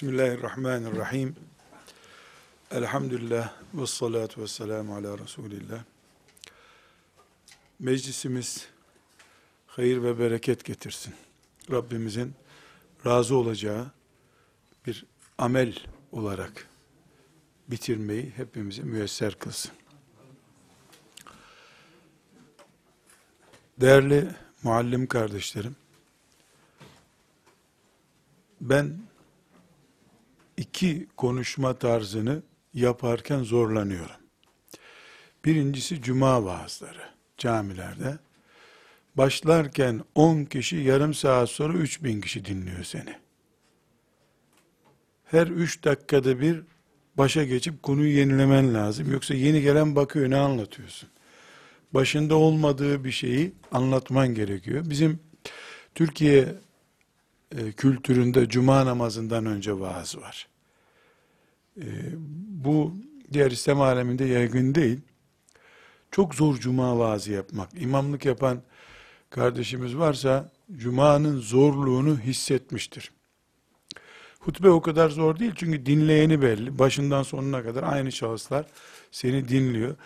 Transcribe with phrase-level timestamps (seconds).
[0.00, 1.36] Bismillahirrahmanirrahim.
[2.70, 5.84] Elhamdülillah ve salatu ve selamu ala Resulillah.
[7.78, 8.68] Meclisimiz
[9.66, 11.14] hayır ve bereket getirsin.
[11.70, 12.34] Rabbimizin
[13.06, 13.90] razı olacağı
[14.86, 15.06] bir
[15.38, 15.74] amel
[16.12, 16.68] olarak
[17.68, 19.72] bitirmeyi hepimize müyesser kılsın.
[23.80, 24.28] Değerli
[24.62, 25.76] muallim kardeşlerim,
[28.60, 29.09] ben
[30.60, 32.42] iki konuşma tarzını
[32.74, 34.16] yaparken zorlanıyorum.
[35.44, 38.18] Birincisi cuma vaazları camilerde.
[39.14, 43.14] Başlarken 10 kişi yarım saat sonra 3000 kişi dinliyor seni.
[45.24, 46.62] Her 3 dakikada bir
[47.14, 49.12] başa geçip konuyu yenilemen lazım.
[49.12, 51.08] Yoksa yeni gelen bakıyor ne anlatıyorsun.
[51.94, 54.84] Başında olmadığı bir şeyi anlatman gerekiyor.
[54.90, 55.20] Bizim
[55.94, 56.54] Türkiye
[57.56, 60.48] e, kültüründe cuma namazından önce vaaz var.
[61.76, 61.86] E,
[62.48, 62.94] bu
[63.32, 65.00] diğer İslam aleminde yaygın değil.
[66.10, 67.70] Çok zor cuma vaazı yapmak.
[67.80, 68.62] İmamlık yapan
[69.30, 73.10] kardeşimiz varsa cumanın zorluğunu hissetmiştir.
[74.40, 76.78] Hutbe o kadar zor değil çünkü dinleyeni belli.
[76.78, 78.66] Başından sonuna kadar aynı şahıslar
[79.10, 79.96] seni dinliyor.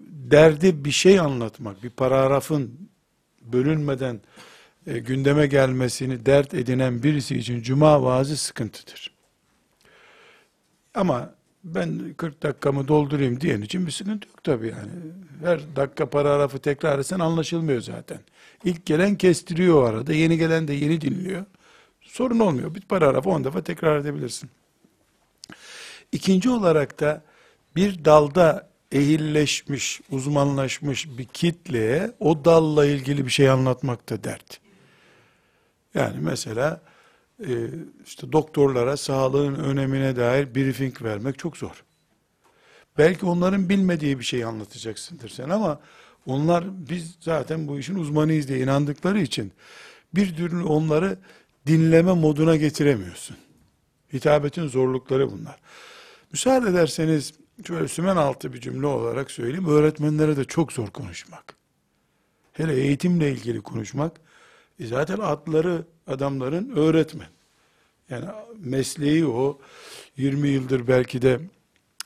[0.00, 2.90] Derdi bir şey anlatmak, bir paragrafın
[3.42, 4.20] bölünmeden
[4.86, 9.14] e, gündeme gelmesini dert edinen birisi için cuma vaazı sıkıntıdır.
[10.94, 14.90] Ama ben 40 dakikamı doldurayım diyen için bir sıkıntı yok tabii yani.
[15.44, 18.18] Her dakika paragrafı tekrar etsen anlaşılmıyor zaten.
[18.64, 21.44] İlk gelen kestiriyor o arada, yeni gelen de yeni dinliyor.
[22.02, 22.74] Sorun olmuyor.
[22.74, 24.50] Bir paragrafı 10 defa tekrar edebilirsin.
[26.12, 27.22] İkinci olarak da
[27.76, 34.60] bir dalda ehilleşmiş, uzmanlaşmış bir kitleye o dalla ilgili bir şey anlatmak da dert.
[35.94, 36.80] Yani mesela
[37.46, 37.68] e,
[38.06, 41.84] işte doktorlara sağlığın önemine dair briefing vermek çok zor.
[42.98, 45.80] Belki onların bilmediği bir şey anlatacaksındır sen ama
[46.26, 49.52] onlar biz zaten bu işin uzmanıyız diye inandıkları için
[50.14, 51.18] bir türlü onları
[51.66, 53.36] dinleme moduna getiremiyorsun.
[54.12, 55.56] Hitabetin zorlukları bunlar.
[56.32, 57.32] Müsaade ederseniz
[57.66, 59.68] şöyle sümen altı bir cümle olarak söyleyeyim.
[59.68, 61.56] Öğretmenlere de çok zor konuşmak.
[62.52, 64.20] Hele eğitimle ilgili konuşmak.
[64.80, 67.28] E zaten adları adamların öğretmen.
[68.10, 68.24] Yani
[68.58, 69.58] mesleği o.
[70.16, 71.40] 20 yıldır belki de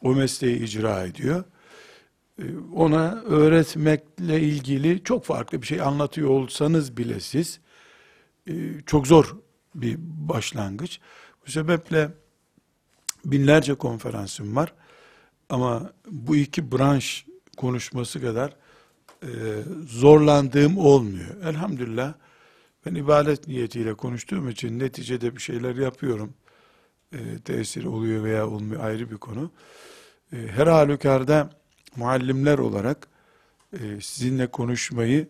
[0.02, 1.44] o mesleği icra ediyor.
[2.38, 7.60] E, ona öğretmekle ilgili çok farklı bir şey anlatıyor olsanız bile siz
[8.46, 8.52] e,
[8.86, 9.36] çok zor
[9.74, 11.00] bir başlangıç.
[11.46, 12.10] Bu sebeple
[13.24, 14.74] binlerce konferansım var.
[15.48, 18.56] Ama bu iki branş konuşması kadar
[19.22, 19.28] e,
[19.86, 21.42] zorlandığım olmuyor.
[21.44, 22.14] Elhamdülillah
[22.86, 26.34] ben ibadet niyetiyle konuştuğum için neticede bir şeyler yapıyorum.
[27.12, 29.50] E, tesiri oluyor veya olmuyor ayrı bir konu.
[30.32, 31.50] E, her halükarda
[31.96, 33.08] muallimler olarak
[33.72, 35.28] e, sizinle konuşmayı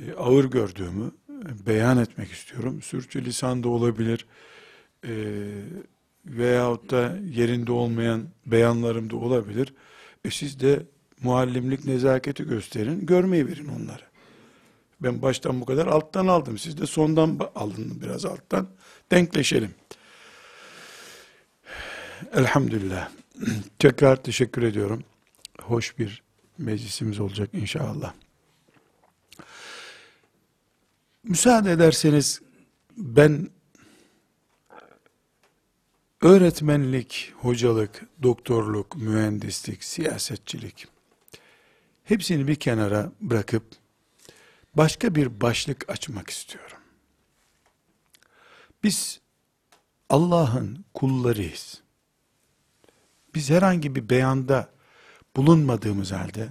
[0.00, 2.82] e, ağır gördüğümü e, beyan etmek istiyorum.
[2.82, 4.26] Sürçü lisan da olabilir.
[5.04, 5.12] E,
[6.26, 9.74] veyahut da yerinde olmayan beyanlarım da olabilir.
[10.24, 10.86] E siz de
[11.22, 14.11] muallimlik nezaketi gösterin, görmeyi verin onları.
[15.02, 16.58] Ben baştan bu kadar alttan aldım.
[16.58, 18.68] Siz de sondan aldın biraz alttan.
[19.10, 19.74] Denkleşelim.
[22.32, 23.10] Elhamdülillah.
[23.78, 25.04] Tekrar teşekkür ediyorum.
[25.62, 26.22] Hoş bir
[26.58, 28.12] meclisimiz olacak inşallah.
[31.24, 32.40] Müsaade ederseniz
[32.96, 33.50] ben
[36.20, 40.86] öğretmenlik, hocalık, doktorluk, mühendislik, siyasetçilik
[42.04, 43.81] hepsini bir kenara bırakıp
[44.74, 46.78] başka bir başlık açmak istiyorum.
[48.82, 49.20] Biz
[50.08, 51.82] Allah'ın kullarıyız.
[53.34, 54.68] Biz herhangi bir beyanda
[55.36, 56.48] bulunmadığımız halde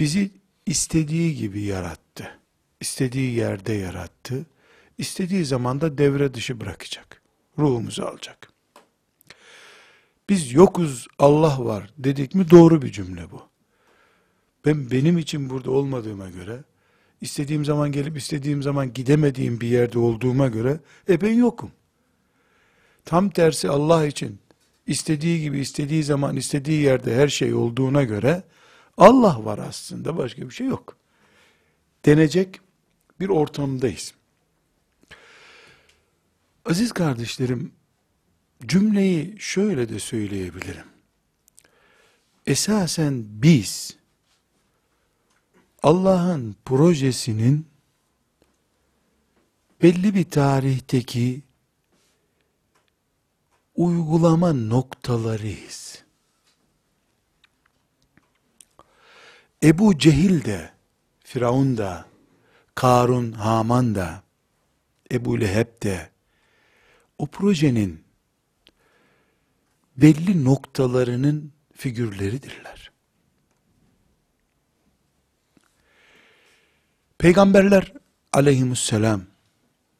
[0.00, 0.30] bizi
[0.66, 2.38] istediği gibi yarattı.
[2.80, 4.46] İstediği yerde yarattı.
[4.98, 7.22] İstediği zaman da devre dışı bırakacak.
[7.58, 8.52] Ruhumuzu alacak.
[10.28, 13.47] Biz yokuz Allah var dedik mi doğru bir cümle bu.
[14.68, 16.64] Ben benim için burada olmadığıma göre,
[17.20, 21.70] istediğim zaman gelip istediğim zaman gidemediğim bir yerde olduğuma göre, e ben yokum.
[23.04, 24.38] Tam tersi Allah için,
[24.86, 28.42] istediği gibi, istediği zaman, istediği yerde her şey olduğuna göre,
[28.96, 30.96] Allah var aslında, başka bir şey yok.
[32.04, 32.60] Denecek
[33.20, 34.14] bir ortamdayız.
[36.64, 37.72] Aziz kardeşlerim,
[38.66, 40.86] cümleyi şöyle de söyleyebilirim.
[42.46, 43.98] Esasen biz,
[45.82, 47.66] Allah'ın projesinin
[49.82, 51.42] belli bir tarihteki
[53.76, 56.04] uygulama noktalarıyız.
[59.62, 60.70] Ebu Cehil de,
[61.24, 62.06] Firavun da,
[62.74, 64.22] Karun, Haman da,
[65.12, 66.10] Ebu Leheb de,
[67.18, 68.04] o projenin
[69.96, 72.87] belli noktalarının figürleridirler.
[77.18, 77.92] Peygamberler
[78.32, 79.22] aleyhisselam,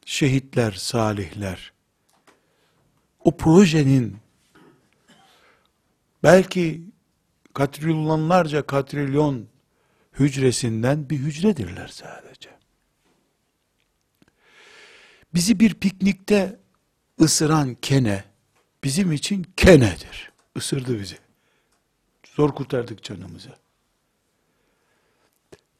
[0.05, 1.73] şehitler, salihler,
[3.19, 4.17] o projenin
[6.23, 6.81] belki
[7.53, 9.47] katrilyonlarca katrilyon
[10.13, 12.49] hücresinden bir hücredirler sadece.
[15.33, 16.59] Bizi bir piknikte
[17.21, 18.23] ısıran kene
[18.83, 20.31] bizim için kenedir.
[20.55, 21.17] Isırdı bizi.
[22.25, 23.55] Zor kurtardık canımızı.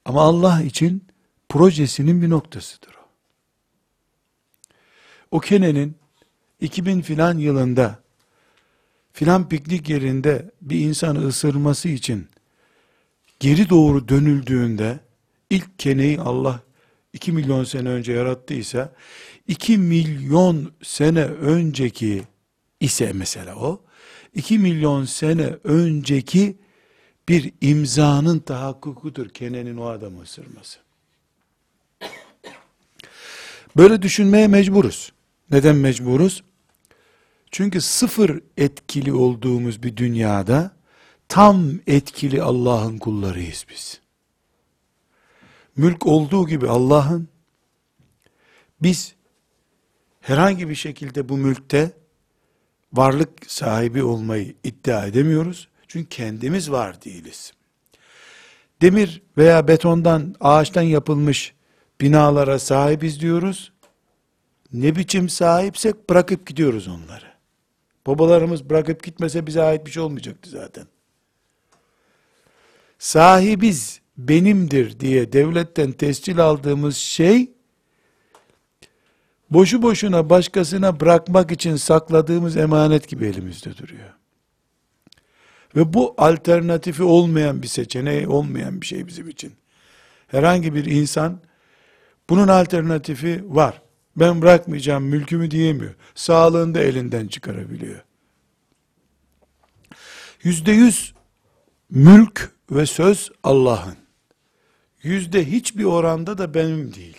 [0.06, 1.09] Ama Allah için
[1.50, 3.06] projesinin bir noktasıdır o.
[5.31, 5.96] O kenenin
[6.60, 8.00] 2000 filan yılında
[9.13, 12.28] filan piknik yerinde bir insanı ısırması için
[13.40, 15.00] geri doğru dönüldüğünde
[15.50, 16.60] ilk keneyi Allah
[17.13, 18.94] 2 milyon sene önce yarattıysa
[19.48, 22.24] 2 milyon sene önceki
[22.80, 23.81] ise mesela o
[24.36, 26.57] 2 milyon sene önceki
[27.30, 30.89] bir imzanın tahakkukudur Kenen'in o adamı ısırması.
[33.77, 35.13] Böyle düşünmeye mecburuz.
[35.51, 36.44] Neden mecburuz?
[37.51, 40.71] Çünkü sıfır etkili olduğumuz bir dünyada
[41.27, 44.01] tam etkili Allah'ın kullarıyız biz.
[45.77, 47.27] Mülk olduğu gibi Allah'ın
[48.81, 49.16] biz
[50.21, 51.92] herhangi bir şekilde bu mülkte
[52.94, 55.68] varlık sahibi olmayı iddia edemiyoruz.
[55.88, 57.54] Çünkü kendimiz var değiliz.
[58.81, 61.54] Demir veya betondan, ağaçtan yapılmış
[62.01, 63.72] binalara sahibiz diyoruz.
[64.74, 67.25] Ne biçim sahipsek bırakıp gidiyoruz onları.
[68.07, 70.86] Babalarımız bırakıp gitmese bize ait bir şey olmayacaktı zaten.
[73.00, 77.51] Sahibiz benimdir diye devletten tescil aldığımız şey
[79.50, 84.13] boşu boşuna başkasına bırakmak için sakladığımız emanet gibi elimizde duruyor.
[85.75, 89.54] Ve bu alternatifi olmayan bir seçeneği olmayan bir şey bizim için.
[90.28, 91.40] Herhangi bir insan
[92.30, 93.81] bunun alternatifi var.
[94.16, 95.96] Ben bırakmayacağım mülkümü diyemiyor.
[96.16, 98.04] Sağlığını da elinden çıkarabiliyor.
[100.44, 101.14] Yüzde yüz
[101.90, 103.98] mülk ve söz Allah'ın.
[105.04, 107.18] Yüzde hiçbir oranda da benim değil.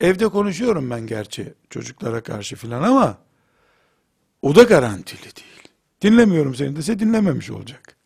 [0.00, 3.18] Evde konuşuyorum ben gerçi çocuklara karşı filan ama
[4.42, 5.68] o da garantili değil.
[6.02, 7.96] Dinlemiyorum seni dese dinlememiş olacak.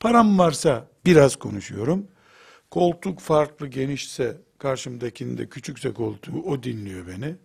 [0.00, 2.06] Param varsa biraz konuşuyorum.
[2.70, 7.36] Koltuk farklı genişse karşımdakinin de küçükse koltuğu o dinliyor beni.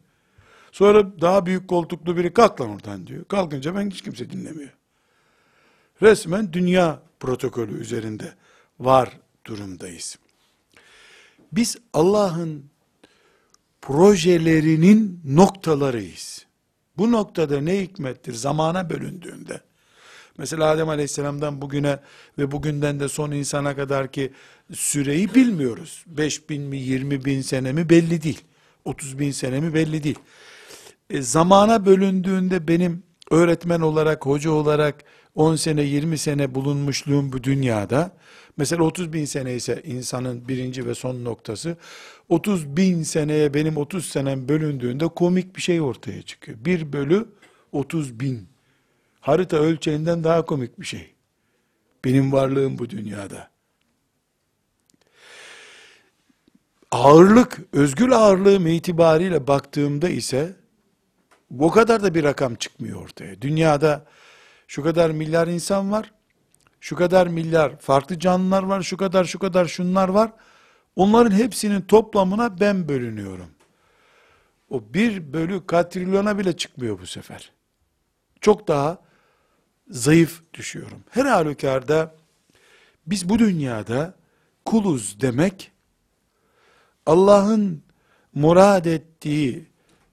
[0.72, 3.26] Sonra daha büyük koltuklu biri kalk lan oradan diyor.
[3.26, 4.74] Kalkınca ben hiç kimse dinlemiyor.
[6.02, 8.34] Resmen dünya protokolü üzerinde
[8.80, 10.20] var durumdayız.
[11.52, 12.66] Biz Allah'ın
[13.82, 16.46] projelerinin noktalarıyız.
[16.98, 18.34] Bu noktada ne hikmettir?
[18.34, 19.62] Zamana bölündüğünde.
[20.38, 22.00] Mesela Adem Aleyhisselam'dan bugüne
[22.38, 24.32] ve bugünden de son insana kadar ki
[24.74, 26.04] süreyi bilmiyoruz.
[26.08, 28.42] 5 bin mi 20 bin sene mi belli değil.
[28.86, 30.20] 30 bin sene mi belli değil.
[31.10, 35.04] E, zamana bölündüğünde benim öğretmen olarak, hoca olarak
[35.36, 38.12] 10 sene 20 sene bulunmuşluğum bu dünyada
[38.58, 41.78] mesela 30 bin sene ise insanın birinci ve son noktası
[42.30, 46.58] 30 bin seneye benim 30 senem bölündüğünde komik bir şey ortaya çıkıyor.
[46.66, 47.26] 1 bölü
[47.72, 48.53] 30 bin.
[49.24, 51.14] Harita ölçeğinden daha komik bir şey.
[52.06, 53.50] Benim varlığım bu dünyada.
[56.92, 60.56] Ağırlık, özgül ağırlığım itibariyle baktığımda ise
[61.60, 63.42] o kadar da bir rakam çıkmıyor ortaya.
[63.42, 64.06] Dünyada
[64.68, 66.12] şu kadar milyar insan var,
[66.80, 70.32] şu kadar milyar farklı canlılar var, şu kadar şu kadar şunlar var.
[70.96, 73.50] Onların hepsinin toplamına ben bölünüyorum.
[74.70, 77.52] O bir bölü katrilyona bile çıkmıyor bu sefer.
[78.42, 79.13] Çok daha
[79.90, 81.04] zayıf düşüyorum.
[81.10, 82.16] Her halükarda
[83.08, 84.14] biz bu dünyada
[84.66, 85.72] kuluz demek
[87.06, 87.84] Allah'ın
[88.34, 89.66] murad ettiği,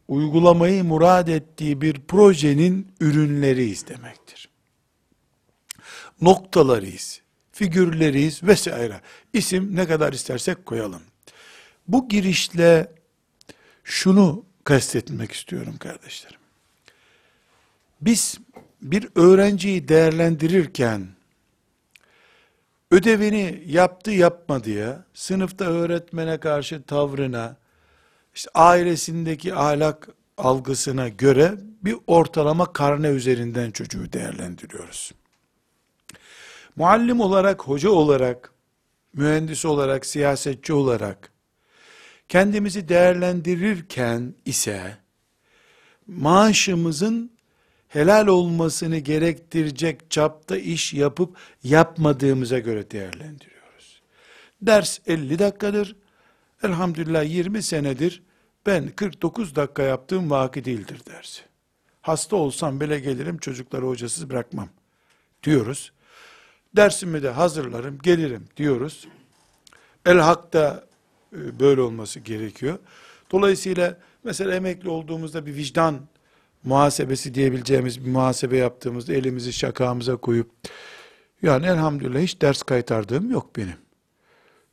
[0.09, 4.49] uygulamayı murad ettiği bir projenin ürünleriyiz demektir.
[6.21, 7.21] Noktalarıyız,
[7.53, 9.01] figürleriyiz vesaire.
[9.33, 11.03] İsim ne kadar istersek koyalım.
[11.89, 12.93] Bu girişle
[13.85, 16.41] şunu kastetmek istiyorum kardeşlerim.
[18.01, 18.39] Biz
[18.83, 21.09] bir öğrenciyi değerlendirirken
[22.91, 27.57] ödevini yaptı yapmadıya, sınıfta öğretmene karşı tavrına,
[28.35, 30.09] işte ailesindeki ahlak
[30.39, 35.13] algısına göre bir ortalama karne üzerinden çocuğu değerlendiriyoruz.
[36.77, 38.53] Muallim olarak, hoca olarak,
[39.13, 41.33] mühendis olarak, siyasetçi olarak
[42.29, 44.97] kendimizi değerlendirirken ise
[46.07, 47.40] maaşımızın
[47.91, 54.03] helal olmasını gerektirecek çapta iş yapıp yapmadığımıza göre değerlendiriyoruz.
[54.63, 55.97] Ders 50 dakikadır.
[56.63, 58.23] Elhamdülillah 20 senedir
[58.67, 61.43] ben 49 dakika yaptığım vaki değildir dersi.
[62.01, 64.69] Hasta olsam bile gelirim çocukları hocasız bırakmam
[65.43, 65.93] diyoruz.
[66.77, 69.09] Dersimi de hazırlarım gelirim diyoruz.
[70.07, 70.85] El hakta
[71.33, 72.79] e, böyle olması gerekiyor.
[73.31, 76.01] Dolayısıyla mesela emekli olduğumuzda bir vicdan
[76.65, 80.51] muhasebesi diyebileceğimiz bir muhasebe yaptığımızda elimizi şakamıza koyup
[81.43, 83.77] yani elhamdülillah hiç ders kaytardığım yok benim.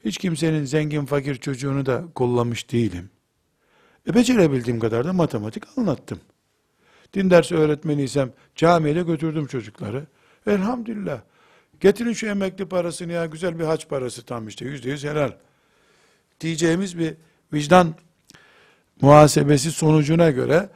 [0.06, 3.10] Hiç kimsenin zengin fakir çocuğunu da kollamış değilim.
[4.08, 6.20] E becerebildiğim kadar da matematik anlattım.
[7.14, 10.08] Din dersi öğretmeniysem camiye götürdüm çocukları.
[10.48, 11.22] Elhamdülillah.
[11.80, 15.32] Getirin şu emekli parasını ya güzel bir haç parası tam işte yüzde yüz helal.
[16.42, 17.14] Diyeceğimiz bir
[17.54, 17.96] vicdan
[19.02, 20.70] muhasebesi sonucuna göre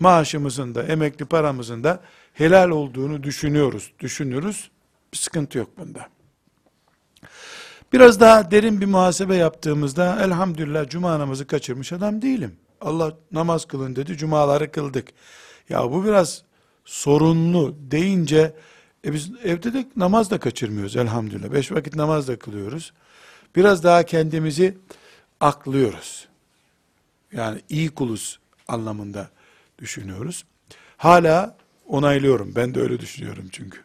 [0.00, 2.00] maaşımızın da emekli paramızın da
[2.32, 3.92] helal olduğunu düşünüyoruz.
[4.00, 4.70] Düşünürüz.
[5.12, 6.08] Bir sıkıntı yok bunda.
[7.92, 12.56] Biraz daha derin bir muhasebe yaptığımızda elhamdülillah cuma namazı kaçırmış adam değilim.
[12.80, 15.08] Allah namaz kılın dedi, cumaları kıldık.
[15.68, 16.42] Ya bu biraz
[16.84, 18.54] sorunlu deyince
[19.04, 21.52] e biz evde de namaz da kaçırmıyoruz elhamdülillah.
[21.52, 22.92] Beş vakit namaz da kılıyoruz.
[23.56, 24.78] Biraz daha kendimizi
[25.40, 26.28] aklıyoruz.
[27.32, 29.28] Yani iyi kuluz anlamında
[29.84, 30.44] düşünüyoruz.
[30.96, 32.52] Hala onaylıyorum.
[32.56, 33.78] Ben de öyle düşünüyorum çünkü.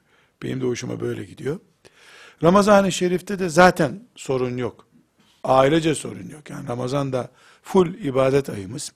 [0.43, 1.59] Benim de hoşuma böyle gidiyor.
[2.43, 4.87] Ramazan-ı Şerif'te de zaten sorun yok.
[5.43, 6.49] Ailece sorun yok.
[6.49, 7.29] Yani Ramazan da
[7.63, 8.91] full ibadet ayımız.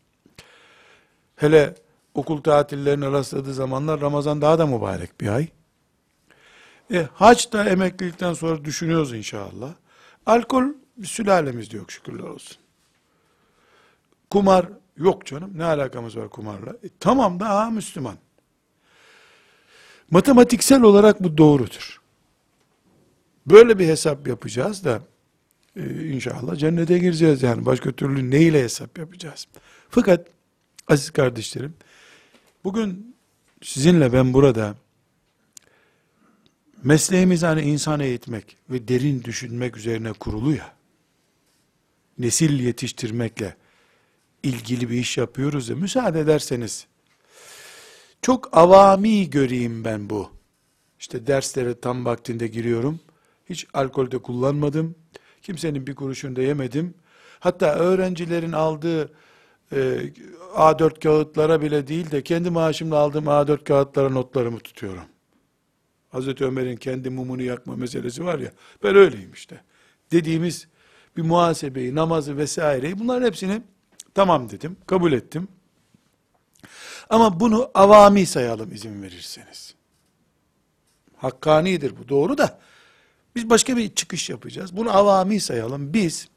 [1.36, 1.76] Hele
[2.14, 5.48] okul tatillerine rastladığı zamanlar Ramazan daha da mübarek bir ay.
[6.94, 9.74] E, hac da emeklilikten sonra düşünüyoruz inşallah.
[10.26, 10.64] Alkol
[11.04, 12.58] sülalemizde yok şükürler olsun.
[14.30, 14.66] Kumar
[14.98, 16.70] Yok canım ne alakamız var kumarla?
[16.70, 18.16] E, tamam da ha Müslüman.
[20.12, 22.02] Matematiksel olarak bu doğrudur.
[23.46, 25.02] Böyle bir hesap yapacağız da
[25.76, 29.48] e, inşallah cennete gireceğiz yani başka türlü neyle hesap yapacağız?
[29.90, 30.28] Fakat
[30.88, 31.74] aziz kardeşlerim
[32.64, 33.16] bugün
[33.62, 34.76] sizinle ben burada
[36.84, 40.74] mesleğimiz hani insan eğitmek ve derin düşünmek üzerine kurulu ya
[42.20, 43.56] nesil yetiştirmekle
[44.44, 46.88] ilgili bir iş yapıyoruz ya, müsaade ederseniz,
[48.22, 50.30] çok avami göreyim ben bu.
[51.00, 53.00] İşte derslere tam vaktinde giriyorum.
[53.50, 54.96] Hiç alkol de kullanmadım.
[55.42, 56.94] Kimsenin bir kuruşunu da yemedim.
[57.40, 59.12] Hatta öğrencilerin aldığı
[59.72, 60.00] e,
[60.56, 65.04] A4 kağıtlara bile değil de kendi maaşımla aldığım A4 kağıtlara notlarımı tutuyorum.
[66.10, 68.52] Hazreti Ömer'in kendi mumunu yakma meselesi var ya,
[68.84, 69.62] ben öyleyim işte.
[70.12, 70.68] Dediğimiz
[71.18, 73.62] bir muhasebeyi, namazı vesaireyi bunların hepsini
[74.14, 75.48] Tamam dedim, kabul ettim.
[77.10, 79.76] Ama bunu avami sayalım izin verirseniz.
[81.18, 82.60] Hakkanidir bu doğru da
[83.36, 84.78] biz başka bir çıkış yapacağız.
[84.78, 85.94] Bunu avami sayalım.
[85.94, 86.28] Biz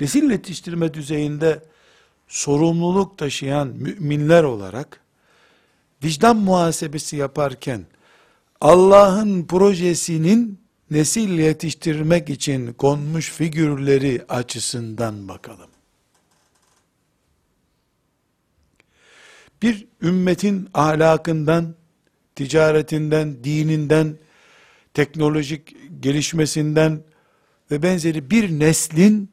[0.00, 1.62] nesil yetiştirme düzeyinde
[2.28, 5.00] sorumluluk taşıyan müminler olarak
[6.04, 7.86] vicdan muhasebesi yaparken
[8.60, 10.60] Allah'ın projesinin
[10.90, 15.70] nesil yetiştirmek için konmuş figürleri açısından bakalım.
[19.62, 21.74] Bir ümmetin ahlakından,
[22.34, 24.16] ticaretinden, dininden,
[24.94, 27.02] teknolojik gelişmesinden
[27.70, 29.30] ve benzeri bir neslin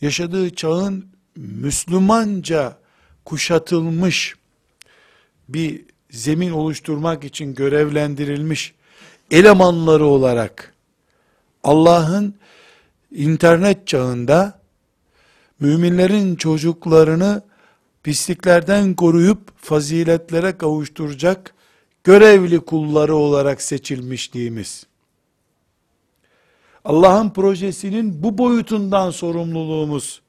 [0.00, 2.78] yaşadığı çağın Müslümanca
[3.24, 4.34] kuşatılmış
[5.48, 8.74] bir zemin oluşturmak için görevlendirilmiş
[9.30, 10.74] elemanları olarak
[11.64, 12.34] Allah'ın
[13.10, 14.60] internet çağında
[15.60, 17.42] müminlerin çocuklarını
[18.06, 21.54] pisliklerden koruyup faziletlere kavuşturacak
[22.04, 24.86] görevli kulları olarak seçilmişliğimiz.
[26.84, 30.22] Allah'ın projesinin bu boyutundan sorumluluğumuz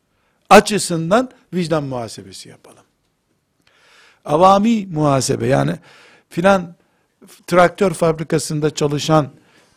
[0.50, 2.84] açısından vicdan muhasebesi yapalım.
[4.26, 5.76] Avami muhasebe yani
[6.30, 6.76] filan
[7.48, 9.30] traktör fabrikasında çalışan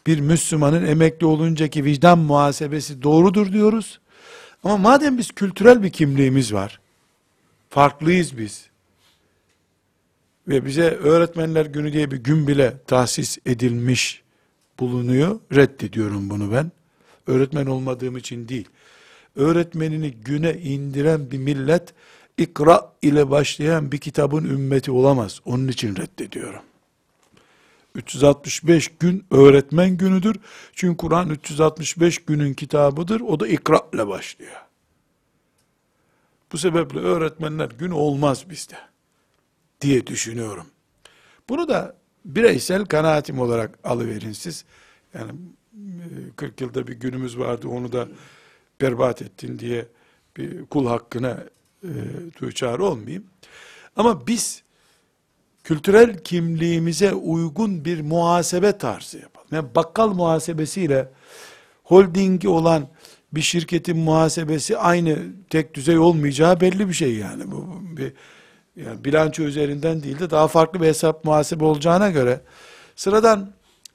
[0.07, 4.01] bir Müslümanın emekli oluncaki vicdan muhasebesi doğrudur diyoruz.
[4.65, 6.80] Ama madem biz kültürel bir kimliğimiz var,
[7.71, 8.67] Farklıyız biz.
[10.49, 14.23] Ve bize öğretmenler günü diye bir gün bile tahsis edilmiş
[14.81, 15.41] bulunuyor.
[15.55, 16.73] Reddediyorum bunu ben.
[17.27, 18.69] Öğretmen olmadığım için değil.
[19.37, 21.95] Öğretmenini güne indiren bir millet
[22.39, 25.41] ikra ile başlayan bir kitabın ümmeti olamaz.
[25.45, 26.63] Onun için reddediyorum.
[27.95, 30.37] 365 gün öğretmen günüdür.
[30.73, 33.21] Çünkü Kur'an 365 günün kitabıdır.
[33.21, 34.70] O da ikra ile başlıyor.
[36.53, 38.77] Bu sebeple öğretmenler gün olmaz bizde
[39.81, 40.67] diye düşünüyorum.
[41.49, 44.65] Bunu da bireysel kanaatim olarak alıverin siz.
[45.15, 45.33] Yani
[46.37, 48.09] 40 yılda bir günümüz vardı onu da
[48.81, 49.87] berbat ettin diye
[50.37, 51.45] bir kul hakkına
[51.83, 51.91] e,
[52.41, 53.25] duçar olmayayım.
[53.97, 54.63] Ama biz
[55.65, 59.49] kültürel kimliğimize uygun bir muhasebe tarzı yapalım.
[59.53, 61.09] Yani bakkal muhasebesiyle
[61.85, 62.89] holdingi olan
[63.33, 65.19] bir şirketin muhasebesi aynı
[65.51, 67.51] tek düzey olmayacağı belli bir şey yani.
[67.51, 68.13] Bu bir
[68.77, 72.41] yani bilanço üzerinden değil de daha farklı bir hesap muhasebe olacağına göre
[72.97, 73.53] sıradan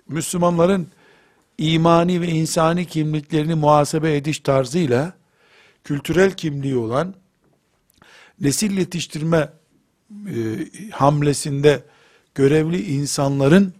[0.07, 0.87] Müslümanların
[1.57, 5.13] imani ve insani kimliklerini muhasebe ediş tarzıyla
[5.83, 7.13] kültürel kimliği olan
[8.41, 9.49] nesil yetiştirme
[10.11, 10.35] e,
[10.91, 11.83] hamlesinde
[12.35, 13.73] görevli insanların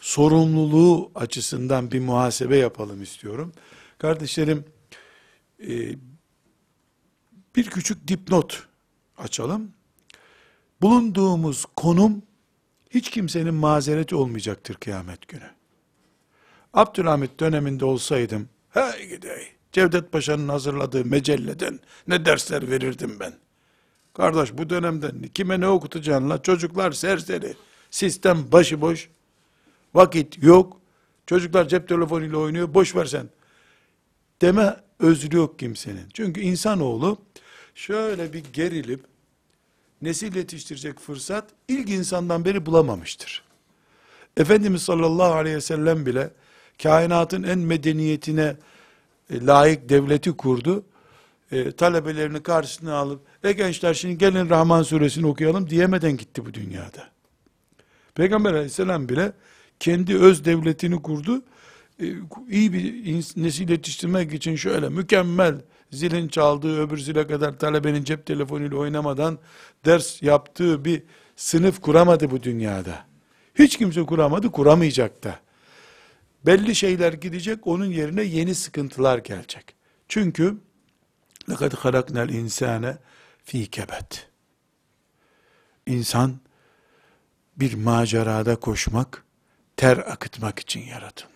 [0.00, 3.52] sorumluluğu açısından bir muhasebe yapalım istiyorum.
[3.98, 4.64] Kardeşlerim
[5.68, 5.96] e,
[7.56, 8.66] bir küçük dipnot
[9.18, 9.72] açalım.
[10.82, 12.22] Bulunduğumuz konum
[12.90, 15.50] hiç kimsenin mazereti olmayacaktır kıyamet günü.
[16.74, 23.32] Abdülhamit döneminde olsaydım, hey gidey, Cevdet Paşa'nın hazırladığı mecelleden ne dersler verirdim ben.
[24.14, 26.42] Kardeş bu dönemde kime ne okutacaksın la?
[26.42, 27.54] Çocuklar serseri,
[27.90, 29.08] sistem başıboş,
[29.94, 30.80] vakit yok,
[31.26, 33.28] çocuklar cep telefonuyla oynuyor, boş versen.
[34.42, 36.08] Deme özrü yok kimsenin.
[36.14, 37.18] Çünkü insanoğlu
[37.74, 39.00] şöyle bir gerilip,
[40.02, 43.44] nesil yetiştirecek fırsat ilk insandan beri bulamamıştır.
[44.36, 46.30] Efendimiz sallallahu aleyhi ve sellem bile
[46.82, 48.56] kainatın en medeniyetine
[49.30, 50.84] e, layık devleti kurdu.
[51.52, 57.08] E, talebelerini karşısına alıp, e gençler şimdi gelin Rahman suresini okuyalım diyemeden gitti bu dünyada.
[58.14, 59.32] Peygamber aleyhisselam bile
[59.80, 61.42] kendi öz devletini kurdu.
[62.01, 62.05] E,
[62.49, 63.05] iyi bir
[63.43, 69.39] nesil yetiştirmek için şöyle mükemmel zilin çaldığı öbür zile kadar talebenin cep telefonuyla oynamadan
[69.85, 71.03] ders yaptığı bir
[71.35, 73.05] sınıf kuramadı bu dünyada.
[73.55, 75.39] Hiç kimse kuramadı, kuramayacak da.
[76.45, 79.75] Belli şeyler gidecek, onun yerine yeni sıkıntılar gelecek.
[80.07, 80.57] Çünkü
[81.49, 82.97] لَقَدْ خَلَقْنَا الْاِنْسَانَ
[83.43, 84.27] fi kebet.
[85.85, 86.39] İnsan
[87.57, 89.23] bir macerada koşmak,
[89.77, 90.79] ter akıtmak için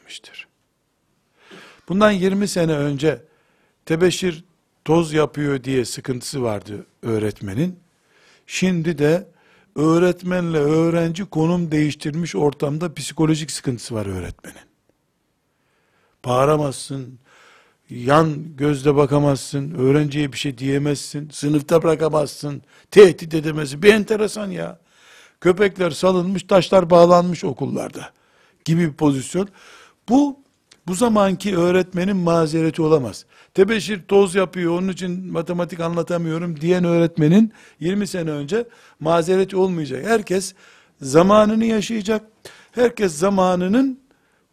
[0.08, 0.48] yaratılmıştır.
[1.88, 3.22] Bundan 20 sene önce
[3.86, 4.44] tebeşir
[4.84, 7.78] toz yapıyor diye sıkıntısı vardı öğretmenin.
[8.46, 9.28] Şimdi de
[9.76, 14.68] öğretmenle öğrenci konum değiştirmiş ortamda psikolojik sıkıntısı var öğretmenin.
[16.24, 17.18] Bağıramazsın,
[17.90, 23.82] yan gözle bakamazsın, öğrenciye bir şey diyemezsin, sınıfta bırakamazsın, tehdit edemezsin.
[23.82, 24.78] Bir enteresan ya.
[25.40, 28.12] Köpekler salınmış, taşlar bağlanmış okullarda
[28.64, 29.48] gibi bir pozisyon.
[30.08, 30.38] Bu
[30.86, 33.24] bu zamanki öğretmenin mazereti olamaz.
[33.54, 38.64] Tebeşir toz yapıyor onun için matematik anlatamıyorum diyen öğretmenin 20 sene önce
[39.00, 40.06] mazereti olmayacak.
[40.06, 40.54] Herkes
[41.02, 42.22] zamanını yaşayacak.
[42.72, 44.00] Herkes zamanının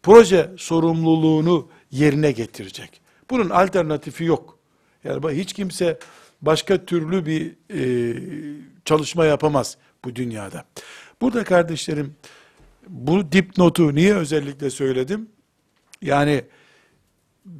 [0.02, 3.00] proje sorumluluğunu yerine getirecek.
[3.30, 4.58] Bunun alternatifi yok.
[5.04, 5.98] Yani hiç kimse
[6.42, 8.16] başka türlü bir e,
[8.84, 10.64] çalışma yapamaz bu dünyada.
[11.20, 12.14] Burada kardeşlerim
[12.88, 15.28] bu dipnotu niye özellikle söyledim?
[16.02, 16.44] Yani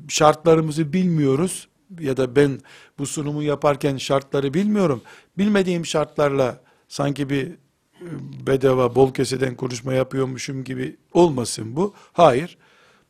[0.08, 1.68] şartlarımızı bilmiyoruz
[2.00, 2.60] ya da ben
[2.98, 5.02] bu sunumu yaparken şartları bilmiyorum.
[5.38, 7.56] Bilmediğim şartlarla sanki bir e,
[8.46, 11.94] bedava bol keseden konuşma yapıyormuşum gibi olmasın bu.
[12.12, 12.58] Hayır.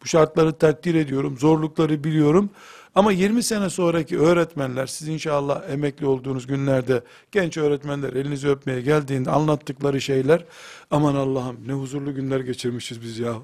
[0.02, 1.38] Bu şartları takdir ediyorum.
[1.38, 2.50] Zorlukları biliyorum.
[2.94, 9.30] Ama 20 sene sonraki öğretmenler, siz inşallah emekli olduğunuz günlerde genç öğretmenler elinizi öpmeye geldiğinde
[9.30, 10.44] anlattıkları şeyler,
[10.90, 13.34] aman Allah'ım ne huzurlu günler geçirmişiz biz ya.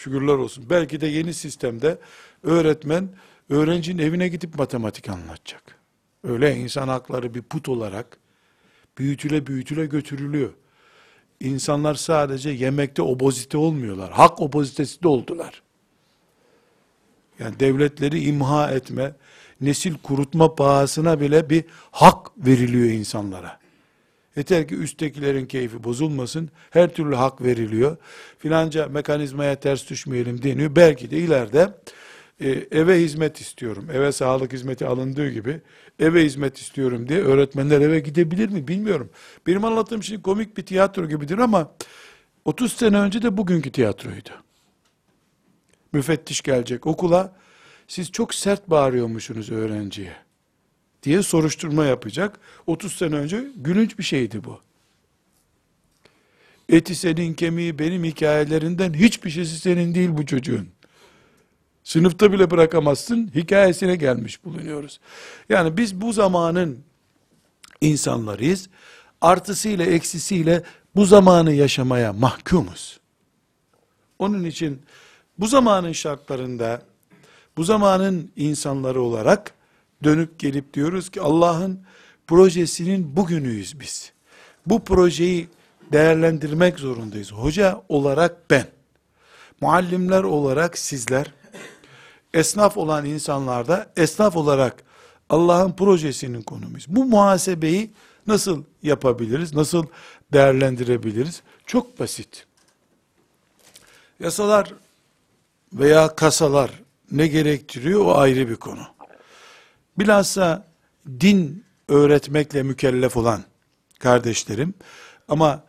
[0.00, 0.66] Şükürler olsun.
[0.70, 1.98] Belki de yeni sistemde
[2.42, 3.08] öğretmen
[3.50, 5.78] öğrencinin evine gidip matematik anlatacak.
[6.24, 8.18] Öyle insan hakları bir put olarak
[8.98, 10.50] büyütüle büyütüle götürülüyor.
[11.40, 14.12] İnsanlar sadece yemekte obozite olmuyorlar.
[14.12, 15.62] Hak obozitesi de oldular.
[17.38, 19.14] Yani devletleri imha etme,
[19.60, 23.59] nesil kurutma pahasına bile bir hak veriliyor insanlara.
[24.36, 26.50] Yeter ki üsttekilerin keyfi bozulmasın.
[26.70, 27.96] Her türlü hak veriliyor.
[28.38, 30.76] Filanca mekanizmaya ters düşmeyelim deniyor.
[30.76, 31.74] Belki de ileride
[32.40, 33.88] e, eve hizmet istiyorum.
[33.92, 35.60] Eve sağlık hizmeti alındığı gibi
[35.98, 39.10] eve hizmet istiyorum diye öğretmenler eve gidebilir mi bilmiyorum.
[39.46, 41.72] Benim anlattığım şey komik bir tiyatro gibidir ama
[42.44, 44.30] 30 sene önce de bugünkü tiyatroydu.
[45.92, 47.36] Müfettiş gelecek okula.
[47.88, 50.29] Siz çok sert bağırıyormuşsunuz öğrenciye.
[51.02, 52.38] Diye soruşturma yapacak.
[52.66, 54.60] 30 sene önce gülünç bir şeydi bu.
[56.68, 60.68] Eti senin kemiği benim hikayelerinden hiçbir şeysi senin değil bu çocuğun.
[61.84, 65.00] Sınıfta bile bırakamazsın hikayesine gelmiş bulunuyoruz.
[65.48, 66.78] Yani biz bu zamanın
[67.80, 68.68] insanlarıyız.
[69.20, 70.62] Artısıyla eksisiyle
[70.96, 73.00] bu zamanı yaşamaya mahkumuz.
[74.18, 74.82] Onun için
[75.38, 76.82] bu zamanın şartlarında
[77.56, 79.54] bu zamanın insanları olarak
[80.04, 81.80] dönüp gelip diyoruz ki Allah'ın
[82.26, 84.12] projesinin bugünüyüz biz.
[84.66, 85.48] Bu projeyi
[85.92, 87.32] değerlendirmek zorundayız.
[87.32, 88.66] Hoca olarak ben,
[89.60, 91.34] muallimler olarak sizler,
[92.34, 94.82] esnaf olan insanlar da esnaf olarak
[95.30, 96.86] Allah'ın projesinin konumuyuz.
[96.88, 97.90] Bu muhasebeyi
[98.26, 99.54] nasıl yapabiliriz?
[99.54, 99.86] Nasıl
[100.32, 101.42] değerlendirebiliriz?
[101.66, 102.46] Çok basit.
[104.20, 104.74] Yasalar
[105.72, 106.70] veya kasalar
[107.10, 108.99] ne gerektiriyor o ayrı bir konu.
[109.98, 110.66] Bilhassa
[111.20, 113.44] din öğretmekle mükellef olan
[113.98, 114.74] kardeşlerim
[115.28, 115.64] ama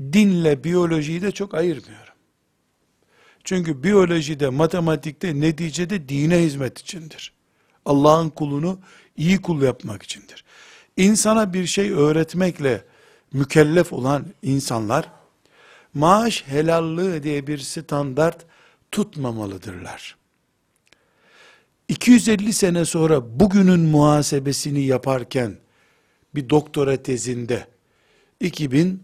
[0.00, 2.14] dinle biyolojiyi de çok ayırmıyorum.
[3.44, 7.32] Çünkü biyolojide, matematikte neticede dine hizmet içindir.
[7.84, 8.78] Allah'ın kulunu
[9.16, 10.44] iyi kul yapmak içindir.
[10.96, 12.84] İnsana bir şey öğretmekle
[13.32, 15.10] mükellef olan insanlar
[15.94, 18.46] maaş helallığı diye bir standart
[18.92, 20.19] tutmamalıdırlar.
[21.90, 25.56] 250 sene sonra bugünün muhasebesini yaparken
[26.34, 27.66] bir doktora tezinde
[28.40, 29.02] 2000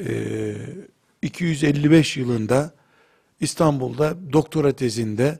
[0.00, 0.54] e,
[1.22, 2.74] 255 yılında
[3.40, 5.38] İstanbul'da doktora tezinde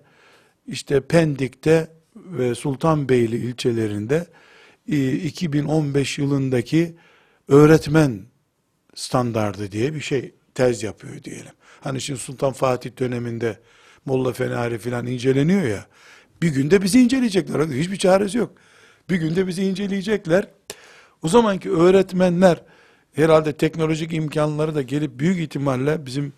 [0.66, 4.27] işte Pendik'te ve Sultanbeyli ilçelerinde
[4.87, 6.97] 2015 yılındaki
[7.49, 8.23] öğretmen
[8.95, 11.53] standardı diye bir şey tez yapıyor diyelim.
[11.81, 13.59] Hani şimdi Sultan Fatih döneminde
[14.07, 15.87] Molla Fenari filan inceleniyor ya.
[16.42, 17.68] Bir günde bizi inceleyecekler.
[17.68, 18.53] Hiçbir çaresi yok.
[19.11, 20.49] Bir günde bizi inceleyecekler.
[21.22, 22.62] O zamanki öğretmenler
[23.12, 26.33] herhalde teknolojik imkanları da gelip büyük ihtimalle bizim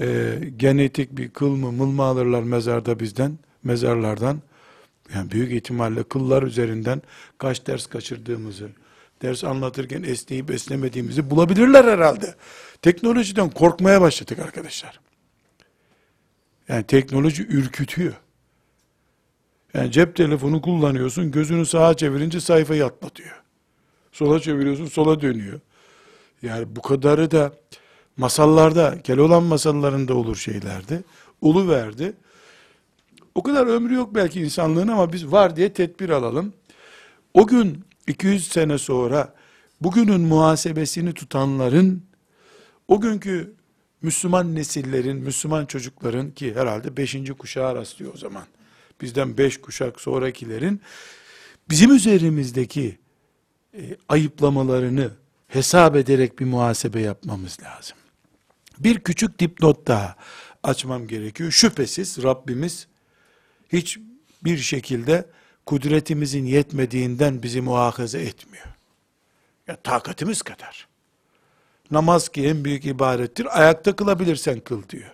[0.00, 4.42] e, genetik bir kıl mı mıl mı alırlar mezarda bizden, mezarlardan.
[5.14, 7.02] Yani büyük ihtimalle kıllar üzerinden
[7.38, 8.68] kaç ders kaçırdığımızı,
[9.22, 12.34] ders anlatırken esneyip esnemediğimizi bulabilirler herhalde.
[12.82, 15.00] Teknolojiden korkmaya başladık arkadaşlar.
[16.68, 18.14] Yani teknoloji ürkütüyor.
[19.74, 23.42] Yani cep telefonu kullanıyorsun, gözünü sağa çevirince sayfayı atlatıyor.
[24.12, 25.60] Sola çeviriyorsun, sola dönüyor.
[26.42, 27.52] Yani bu kadarı da
[28.16, 31.02] masallarda, Keloğlan masallarında olur şeylerdi.
[31.40, 32.12] Ulu verdi.
[33.34, 36.52] O kadar ömrü yok belki insanlığın ama biz var diye tedbir alalım.
[37.34, 39.34] O gün 200 sene sonra
[39.80, 42.02] bugünün muhasebesini tutanların
[42.88, 43.52] o günkü
[44.02, 47.16] Müslüman nesillerin, Müslüman çocukların ki herhalde 5.
[47.38, 48.44] kuşağı rastlıyor o zaman.
[49.00, 50.80] Bizden 5 kuşak sonrakilerin
[51.70, 52.98] bizim üzerimizdeki
[53.74, 55.10] e, ayıplamalarını
[55.48, 57.96] hesap ederek bir muhasebe yapmamız lazım.
[58.78, 60.16] Bir küçük dipnot daha
[60.62, 61.50] açmam gerekiyor.
[61.50, 62.86] Şüphesiz Rabbimiz
[63.72, 63.98] hiç
[64.44, 65.26] bir şekilde
[65.66, 68.66] kudretimizin yetmediğinden bizi muhakaza etmiyor.
[69.66, 70.88] Ya takatimiz kadar.
[71.90, 73.60] Namaz ki en büyük ibadettir.
[73.60, 75.10] Ayakta kılabilirsen kıl diyor.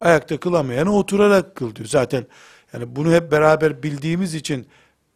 [0.00, 1.88] Ayakta kılamayanı oturarak kıl diyor.
[1.88, 2.26] Zaten
[2.72, 4.66] yani bunu hep beraber bildiğimiz için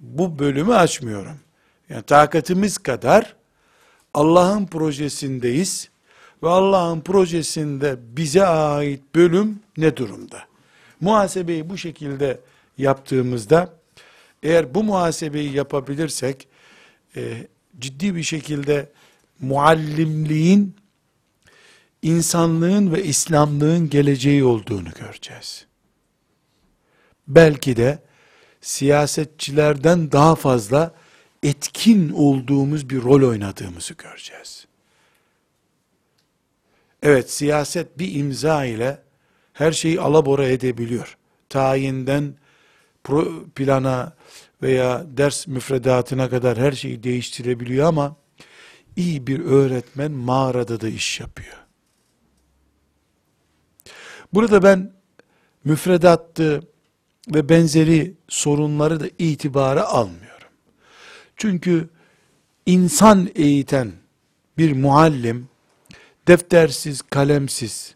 [0.00, 1.40] bu bölümü açmıyorum.
[1.88, 3.36] Yani takatimiz kadar
[4.14, 5.90] Allah'ın projesindeyiz
[6.42, 10.38] ve Allah'ın projesinde bize ait bölüm ne durumda?
[11.00, 12.40] Muhasebeyi bu şekilde
[12.78, 13.72] yaptığımızda
[14.42, 16.48] eğer bu muhasebeyi yapabilirsek
[17.16, 17.46] e,
[17.78, 18.88] ciddi bir şekilde
[19.40, 20.76] muallimliğin
[22.02, 25.66] insanlığın ve İslamlığın geleceği olduğunu göreceğiz.
[27.30, 27.98] Belki de
[28.60, 30.94] siyasetçilerden daha fazla
[31.42, 34.66] etkin olduğumuz bir rol oynadığımızı göreceğiz.
[37.02, 39.02] Evet siyaset bir imza ile
[39.52, 41.16] her şeyi alabora edebiliyor.
[41.48, 42.34] Tayinden
[43.54, 44.12] plana
[44.62, 48.16] veya ders müfredatına kadar her şeyi değiştirebiliyor ama
[48.96, 51.56] iyi bir öğretmen mağarada da iş yapıyor.
[54.32, 54.92] Burada ben
[55.64, 56.69] müfredattı
[57.34, 60.48] ve benzeri sorunları da itibara almıyorum.
[61.36, 61.88] Çünkü
[62.66, 63.92] insan eğiten
[64.58, 65.48] bir muallim
[66.28, 67.94] deftersiz, kalemsiz,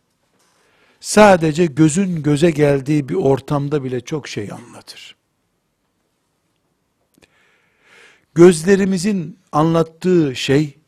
[1.01, 5.17] sadece gözün göze geldiği bir ortamda bile çok şey anlatır.
[8.35, 10.79] Gözlerimizin anlattığı şey,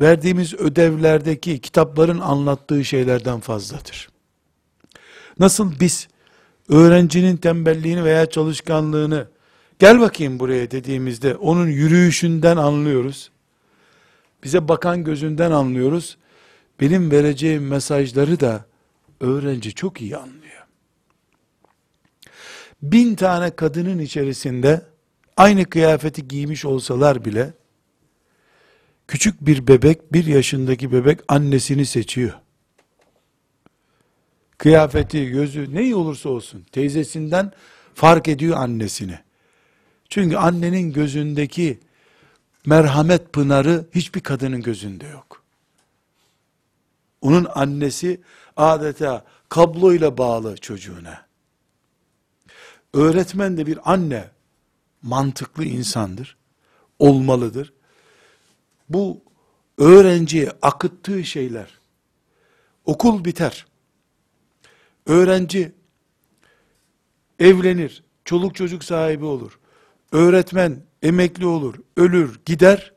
[0.00, 4.08] verdiğimiz ödevlerdeki kitapların anlattığı şeylerden fazladır.
[5.38, 6.08] Nasıl biz
[6.68, 9.26] öğrencinin tembelliğini veya çalışkanlığını
[9.78, 13.30] Gel bakayım buraya dediğimizde onun yürüyüşünden anlıyoruz.
[14.44, 16.16] Bize bakan gözünden anlıyoruz.
[16.80, 18.64] Benim vereceğim mesajları da
[19.20, 20.66] öğrenci çok iyi anlıyor.
[22.82, 24.82] Bin tane kadının içerisinde
[25.36, 27.52] aynı kıyafeti giymiş olsalar bile
[29.08, 32.32] küçük bir bebek, bir yaşındaki bebek annesini seçiyor.
[34.58, 37.52] Kıyafeti, gözü ne olursa olsun teyzesinden
[37.94, 39.18] fark ediyor annesini.
[40.08, 41.80] Çünkü annenin gözündeki
[42.66, 45.42] merhamet pınarı hiçbir kadının gözünde yok.
[47.20, 48.20] Onun annesi
[48.56, 51.26] adeta kabloyla bağlı çocuğuna.
[52.92, 54.30] Öğretmen de bir anne
[55.02, 56.36] mantıklı insandır.
[56.98, 57.72] Olmalıdır.
[58.88, 59.20] Bu
[59.78, 61.78] öğrenciye akıttığı şeyler
[62.84, 63.66] okul biter.
[65.06, 65.72] Öğrenci
[67.38, 69.58] evlenir, çoluk çocuk sahibi olur.
[70.12, 72.92] Öğretmen emekli olur, ölür, gider.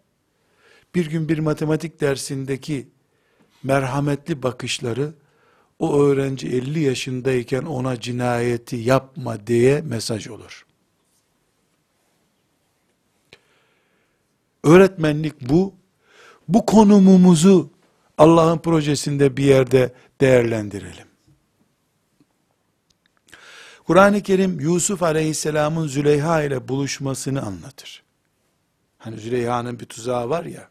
[0.96, 2.88] Bir gün bir matematik dersindeki
[3.64, 5.14] merhametli bakışları
[5.80, 10.66] o öğrenci 50 yaşındayken ona cinayeti yapma diye mesaj olur.
[14.64, 15.74] Öğretmenlik bu.
[16.48, 17.70] Bu konumumuzu
[18.18, 21.07] Allah'ın projesinde bir yerde değerlendirelim.
[23.88, 28.04] Kur'an-ı Kerim Yusuf Aleyhisselam'ın Züleyha ile buluşmasını anlatır.
[28.98, 30.70] Hani Züleyha'nın bir tuzağı var ya.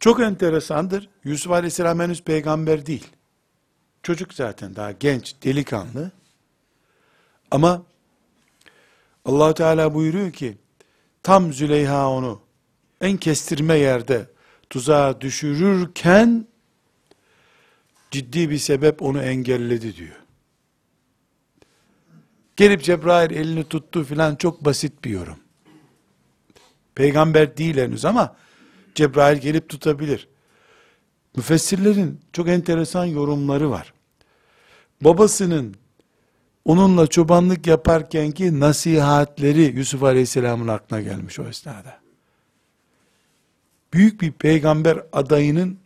[0.00, 1.08] Çok enteresandır.
[1.24, 3.06] Yusuf Aleyhisselam henüz peygamber değil.
[4.02, 6.10] Çocuk zaten daha genç, delikanlı.
[7.50, 7.82] Ama
[9.24, 10.58] allah Teala buyuruyor ki,
[11.22, 12.40] tam Züleyha onu
[13.00, 14.26] en kestirme yerde
[14.70, 16.46] tuzağa düşürürken,
[18.10, 20.27] ciddi bir sebep onu engelledi diyor.
[22.58, 25.38] Gelip Cebrail elini tuttu filan çok basit bir yorum.
[26.94, 28.36] Peygamber değil henüz ama
[28.94, 30.28] Cebrail gelip tutabilir.
[31.36, 33.92] Müfessirlerin çok enteresan yorumları var.
[35.00, 35.74] Babasının
[36.64, 42.00] onunla çobanlık yaparkenki nasihatleri Yusuf Aleyhisselam'ın aklına gelmiş o esnada.
[43.94, 45.78] Büyük bir peygamber adayının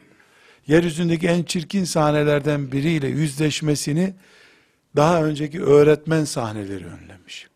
[0.66, 4.14] yeryüzündeki en çirkin sahnelerden biriyle yüzleşmesini
[4.96, 7.48] daha önceki öğretmen sahneleri önlemiş.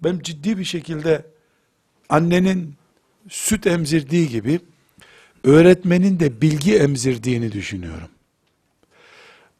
[0.00, 1.26] Ben ciddi bir şekilde
[2.08, 2.74] annenin
[3.28, 4.60] süt emzirdiği gibi
[5.44, 8.08] öğretmenin de bilgi emzirdiğini düşünüyorum.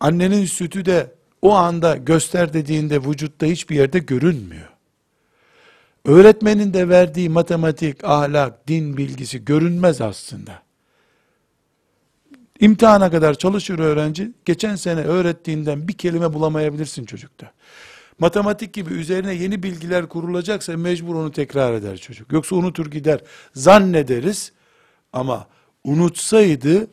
[0.01, 4.69] Annenin sütü de o anda göster dediğinde vücutta hiçbir yerde görünmüyor.
[6.05, 10.66] Öğretmenin de verdiği matematik, ahlak, din bilgisi görünmez aslında.
[12.61, 17.53] İmtihana kadar çalışır öğrenci, geçen sene öğrettiğinden bir kelime bulamayabilirsin çocukta.
[18.19, 22.33] Matematik gibi üzerine yeni bilgiler kurulacaksa mecbur onu tekrar eder çocuk.
[22.33, 23.21] Yoksa unutur gider.
[23.55, 24.53] Zannederiz
[25.13, 25.47] ama
[25.85, 26.87] unutsaydı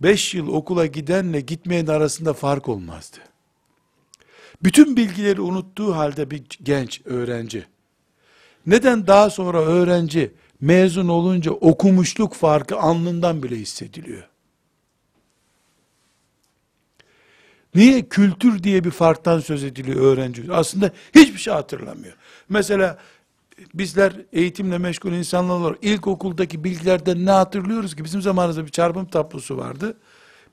[0.00, 3.16] 5 yıl okula gidenle gitmeyen arasında fark olmazdı.
[4.62, 7.66] Bütün bilgileri unuttuğu halde bir genç öğrenci.
[8.66, 14.31] Neden daha sonra öğrenci mezun olunca okumuşluk farkı alnından bile hissediliyor?
[17.74, 20.52] Niye kültür diye bir farktan söz ediliyor öğrenci?
[20.52, 22.14] Aslında hiçbir şey hatırlamıyor.
[22.48, 22.98] Mesela
[23.74, 28.04] bizler eğitimle meşgul insanlar olarak ilkokuldaki bilgilerden ne hatırlıyoruz ki?
[28.04, 29.96] Bizim zamanımızda bir çarpım tablosu vardı.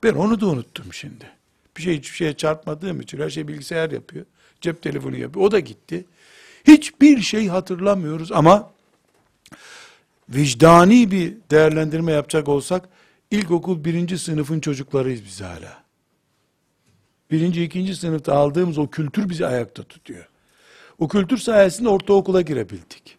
[0.02, 1.30] Ben onu da unuttum şimdi.
[1.76, 4.26] Bir şey hiçbir şeye çarpmadığım için her şey bilgisayar yapıyor.
[4.60, 5.46] Cep telefonu yapıyor.
[5.46, 6.04] O da gitti.
[6.66, 8.70] Hiçbir şey hatırlamıyoruz ama
[10.28, 12.88] vicdani bir değerlendirme yapacak olsak
[13.30, 15.89] ilkokul birinci sınıfın çocuklarıyız biz hala
[17.30, 20.28] birinci, ikinci sınıfta aldığımız o kültür bizi ayakta tutuyor.
[20.98, 23.18] O kültür sayesinde ortaokula girebildik.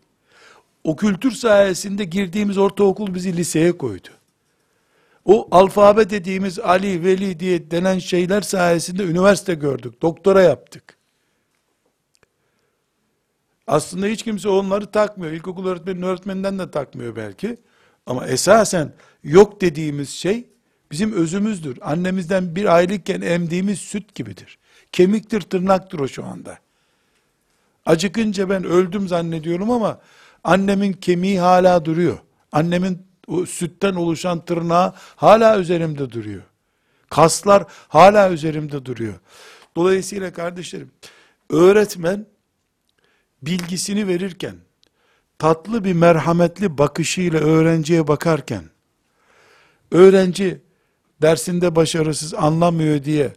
[0.83, 4.07] O kültür sayesinde girdiğimiz ortaokul bizi liseye koydu.
[5.25, 10.97] O alfabe dediğimiz Ali, Veli diye denen şeyler sayesinde üniversite gördük, doktora yaptık.
[13.67, 15.33] Aslında hiç kimse onları takmıyor.
[15.33, 17.57] İlkokul öğretmenin öğretmeninden de takmıyor belki.
[18.05, 18.93] Ama esasen
[19.23, 20.50] yok dediğimiz şey
[20.91, 21.77] bizim özümüzdür.
[21.81, 24.57] Annemizden bir aylıkken emdiğimiz süt gibidir.
[24.91, 26.57] Kemiktir, tırnaktır o şu anda.
[27.85, 29.99] Acıkınca ben öldüm zannediyorum ama
[30.43, 32.17] annemin kemiği hala duruyor.
[32.51, 36.41] Annemin o sütten oluşan tırnağı hala üzerimde duruyor.
[37.09, 39.13] Kaslar hala üzerimde duruyor.
[39.75, 40.91] Dolayısıyla kardeşlerim,
[41.49, 42.25] öğretmen
[43.41, 44.55] bilgisini verirken,
[45.39, 48.63] tatlı bir merhametli bakışıyla öğrenciye bakarken,
[49.91, 50.61] öğrenci
[51.21, 53.33] dersinde başarısız anlamıyor diye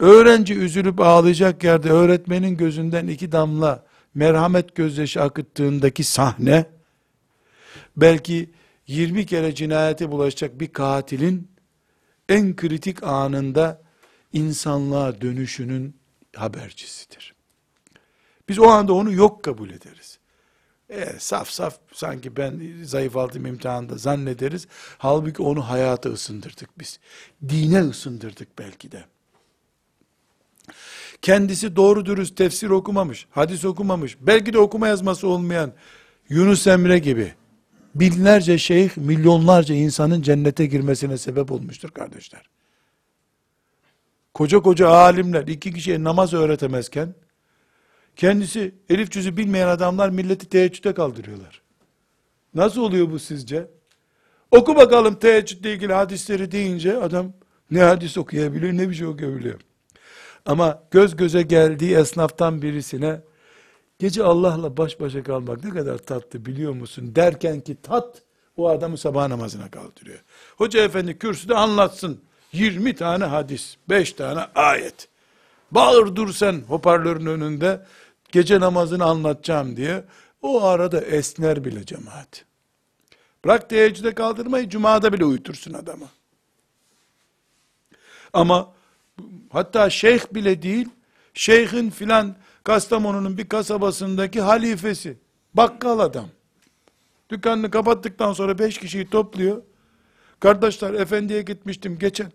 [0.00, 6.66] Öğrenci üzülüp ağlayacak yerde öğretmenin gözünden iki damla merhamet gözyaşı akıttığındaki sahne,
[7.96, 8.50] belki
[8.86, 11.50] 20 kere cinayete bulaşacak bir katilin
[12.28, 13.82] en kritik anında
[14.32, 15.96] insanlığa dönüşünün
[16.36, 17.34] habercisidir.
[18.48, 20.18] Biz o anda onu yok kabul ederiz.
[20.90, 24.66] E, saf saf sanki ben zayıf aldım imtihanda zannederiz.
[24.98, 27.00] Halbuki onu hayata ısındırdık biz.
[27.48, 29.04] Dine ısındırdık belki de.
[31.22, 35.72] Kendisi doğru dürüst tefsir okumamış, hadis okumamış, belki de okuma yazması olmayan
[36.28, 37.34] Yunus Emre gibi
[37.94, 42.42] binlerce şeyh, milyonlarca insanın cennete girmesine sebep olmuştur kardeşler.
[44.34, 47.14] Koca koca alimler iki kişiye namaz öğretemezken,
[48.16, 51.62] kendisi elif cüzü bilmeyen adamlar milleti teheccüde kaldırıyorlar.
[52.54, 53.70] Nasıl oluyor bu sizce?
[54.50, 57.32] Oku bakalım teheccüdle ilgili hadisleri deyince adam
[57.70, 59.60] ne hadis okuyabiliyor ne bir şey okuyabiliyor.
[60.46, 63.20] Ama göz göze geldiği esnaftan birisine
[63.98, 68.22] gece Allah'la baş başa kalmak ne kadar tatlı biliyor musun derken ki tat
[68.56, 70.18] o adamı sabah namazına kaldırıyor.
[70.56, 72.20] Hoca efendi kürsüde anlatsın
[72.52, 75.08] 20 tane hadis, 5 tane ayet.
[75.70, 77.86] Bağır dur sen hoparlörün önünde
[78.32, 80.04] gece namazını anlatacağım diye
[80.42, 82.44] o arada esner bile cemaat.
[83.44, 86.08] Bırak teheccüde kaldırmayı, cumada bile uyutursun adamı.
[88.32, 88.72] Ama
[89.50, 90.88] hatta şeyh bile değil,
[91.34, 95.18] şeyhin filan Kastamonu'nun bir kasabasındaki halifesi,
[95.54, 96.28] bakkal adam.
[97.30, 99.62] Dükkanını kapattıktan sonra beş kişiyi topluyor.
[100.40, 102.32] Kardeşler efendiye gitmiştim geçen.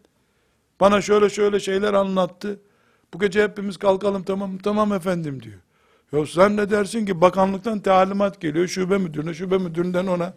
[0.79, 2.59] Bana şöyle şöyle şeyler anlattı.
[3.13, 5.59] Bu gece hepimiz kalkalım tamam tamam efendim diyor.
[6.13, 10.33] Ya sen ne dersin ki bakanlıktan talimat geliyor şube müdürüne şube müdüründen ona.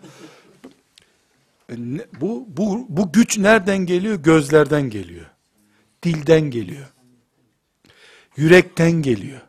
[1.71, 1.77] E
[2.21, 4.15] bu, bu, bu güç nereden geliyor?
[4.15, 5.27] Gözlerden geliyor.
[6.03, 6.93] Dilden geliyor.
[8.37, 9.41] Yürekten geliyor.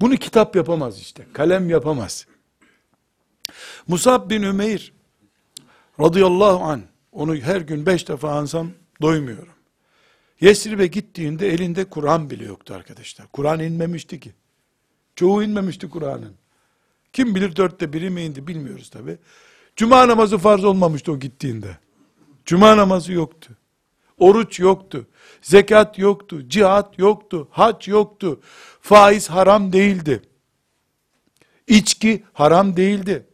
[0.00, 1.26] Bunu kitap yapamaz işte.
[1.32, 2.26] Kalem yapamaz.
[3.88, 4.92] Musab bin Ümeyr
[6.00, 8.70] radıyallahu an onu her gün beş defa ansam
[9.02, 9.52] doymuyorum.
[10.40, 13.26] Yesrib'e gittiğinde elinde Kur'an bile yoktu arkadaşlar.
[13.32, 14.32] Kur'an inmemişti ki.
[15.16, 16.34] Çoğu inmemişti Kur'an'ın.
[17.12, 19.18] Kim bilir dörtte biri mi indi bilmiyoruz tabi.
[19.76, 21.78] Cuma namazı farz olmamıştı o gittiğinde.
[22.44, 23.56] Cuma namazı yoktu.
[24.18, 25.06] Oruç yoktu.
[25.42, 26.48] Zekat yoktu.
[26.48, 27.48] Cihat yoktu.
[27.50, 28.40] Hac yoktu.
[28.80, 30.22] Faiz haram değildi.
[31.66, 33.26] İçki haram değildi.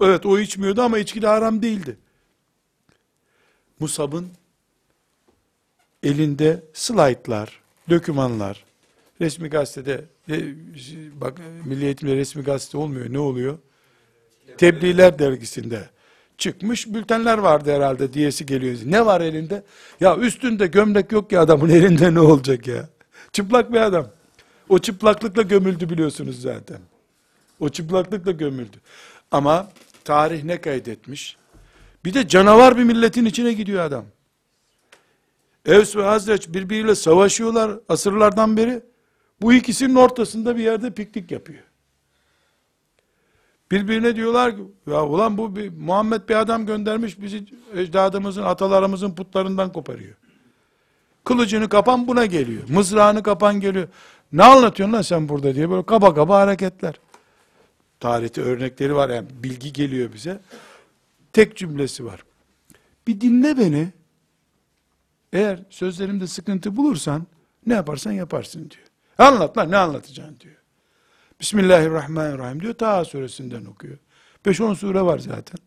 [0.00, 1.96] Evet o içmiyordu ama içki de haram değildi.
[3.80, 4.30] Musab'ın
[6.02, 8.64] elinde slaytlar, dokümanlar,
[9.24, 10.40] resmi gazetede, e,
[11.20, 13.58] bak Milli Eğitim'de resmi gazete olmuyor, ne oluyor?
[14.58, 15.88] Tebliğler dergisinde
[16.38, 18.78] çıkmış bültenler vardı herhalde diyesi geliyor.
[18.84, 19.62] Ne var elinde?
[20.00, 22.88] Ya üstünde gömlek yok ya adamın elinde ne olacak ya?
[23.32, 24.08] Çıplak bir adam.
[24.68, 26.78] O çıplaklıkla gömüldü biliyorsunuz zaten.
[27.60, 28.76] O çıplaklıkla gömüldü.
[29.30, 29.70] Ama
[30.04, 31.36] tarih ne kaydetmiş?
[32.04, 34.04] Bir de canavar bir milletin içine gidiyor adam.
[35.66, 38.82] Evs ve Hazreç birbiriyle savaşıyorlar asırlardan beri.
[39.44, 41.62] Bu ikisinin ortasında bir yerde piknik yapıyor.
[43.70, 49.72] Birbirine diyorlar ki, ya ulan bu bir, Muhammed bir adam göndermiş bizi ecdadımızın, atalarımızın putlarından
[49.72, 50.14] koparıyor.
[51.24, 52.62] Kılıcını kapan buna geliyor.
[52.68, 53.88] Mızrağını kapan geliyor.
[54.32, 56.94] Ne anlatıyorsun lan sen burada diye böyle kaba kaba hareketler.
[58.00, 60.40] Tarihte örnekleri var yani bilgi geliyor bize.
[61.32, 62.24] Tek cümlesi var.
[63.06, 63.92] Bir dinle beni.
[65.32, 67.26] Eğer sözlerimde sıkıntı bulursan
[67.66, 68.93] ne yaparsan yaparsın diyor.
[69.18, 70.56] Anlat lan ne anlatacaksın diyor.
[71.40, 72.74] Bismillahirrahmanirrahim diyor.
[72.74, 73.98] Taha suresinden okuyor.
[74.44, 75.58] 5-10 sure var zaten.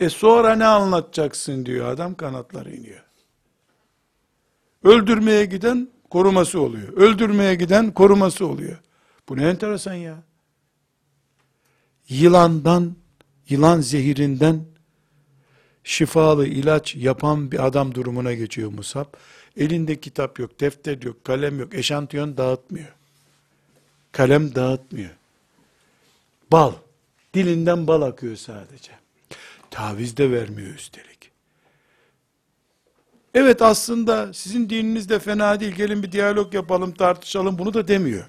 [0.00, 3.04] E sonra ne anlatacaksın diyor adam kanatları iniyor.
[4.84, 6.88] Öldürmeye giden koruması oluyor.
[6.88, 8.78] Öldürmeye giden koruması oluyor.
[9.28, 10.22] Bu ne enteresan ya.
[12.08, 12.96] Yılandan,
[13.48, 14.64] yılan zehirinden
[15.84, 19.06] şifalı ilaç yapan bir adam durumuna geçiyor Musab.
[19.56, 22.92] Elinde kitap yok, defter yok, kalem yok, eşantiyon dağıtmıyor.
[24.12, 25.10] Kalem dağıtmıyor.
[26.52, 26.72] Bal,
[27.34, 28.92] dilinden bal akıyor sadece.
[29.70, 31.30] Taviz de vermiyor üstelik.
[33.34, 38.24] Evet aslında sizin dininiz de fena değil, gelin bir diyalog yapalım, tartışalım, bunu da demiyor.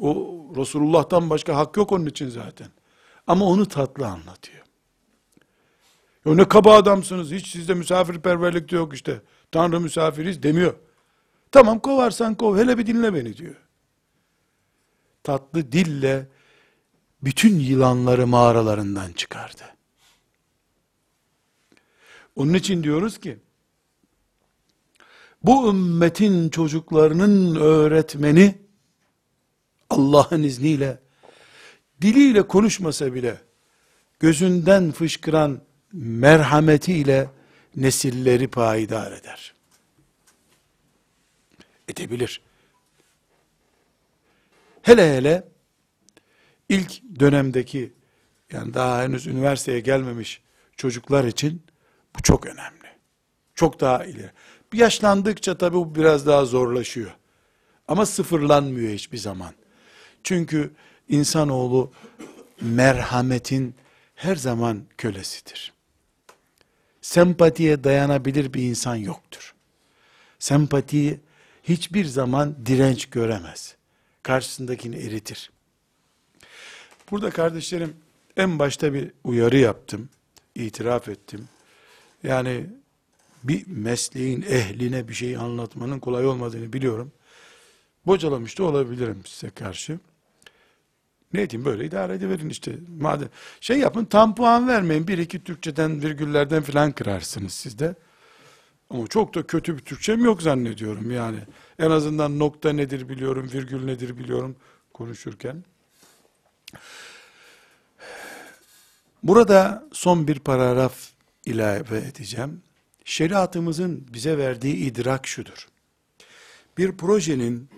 [0.00, 2.68] O Resulullah'tan başka hak yok onun için zaten.
[3.26, 4.64] Ama onu tatlı anlatıyor.
[6.26, 9.20] Ya ne kaba adamsınız, hiç sizde misafirperverlik de yok işte.
[9.56, 10.74] Tanrı misafiriz demiyor.
[11.52, 13.54] Tamam kovarsan kov, hele bir dinle beni diyor.
[15.22, 16.26] Tatlı dille
[17.22, 19.62] bütün yılanları mağaralarından çıkardı.
[22.36, 23.38] Onun için diyoruz ki,
[25.42, 28.58] bu ümmetin çocuklarının öğretmeni
[29.90, 31.00] Allah'ın izniyle
[32.00, 33.40] diliyle konuşmasa bile
[34.20, 35.60] gözünden fışkıran
[35.92, 37.35] merhametiyle
[37.76, 39.54] nesilleri payidar eder.
[41.88, 42.40] Edebilir.
[44.82, 45.48] Hele hele
[46.68, 47.92] ilk dönemdeki
[48.52, 50.42] yani daha henüz üniversiteye gelmemiş
[50.76, 51.62] çocuklar için
[52.18, 52.86] bu çok önemli.
[53.54, 54.30] Çok daha ileri.
[54.72, 57.10] Yaşlandıkça tabii bu biraz daha zorlaşıyor.
[57.88, 59.54] Ama sıfırlanmıyor hiçbir zaman.
[60.22, 60.70] Çünkü
[61.08, 61.92] insanoğlu
[62.60, 63.74] merhametin
[64.14, 65.75] her zaman kölesidir.
[67.06, 69.54] Sempatiye dayanabilir bir insan yoktur.
[70.38, 71.20] Sempati
[71.62, 73.76] hiçbir zaman direnç göremez.
[74.22, 75.50] Karşısındakini eritir.
[77.10, 77.96] Burada kardeşlerim
[78.36, 80.08] en başta bir uyarı yaptım.
[80.54, 81.48] itiraf ettim.
[82.22, 82.66] Yani
[83.44, 87.12] bir mesleğin ehline bir şey anlatmanın kolay olmadığını biliyorum.
[88.06, 89.98] Bocalamış da olabilirim size karşı.
[91.32, 92.72] Ne diyeyim böyle idare ediverin işte.
[93.00, 93.28] Madem
[93.60, 95.08] şey yapın tam puan vermeyin.
[95.08, 97.94] Bir iki Türkçeden virgüllerden filan kırarsınız siz de.
[98.90, 101.38] Ama çok da kötü bir Türkçem yok zannediyorum yani.
[101.78, 104.56] En azından nokta nedir biliyorum, virgül nedir biliyorum
[104.94, 105.64] konuşurken.
[109.22, 111.10] Burada son bir paragraf
[111.46, 112.62] ilave edeceğim.
[113.04, 115.68] Şeriatımızın bize verdiği idrak şudur.
[116.78, 117.68] Bir projenin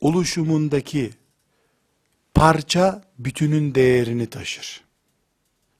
[0.00, 1.10] oluşumundaki
[2.34, 4.84] parça bütünün değerini taşır.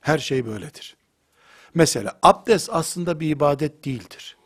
[0.00, 0.96] Her şey böyledir.
[1.74, 4.36] Mesela abdest aslında bir ibadet değildir.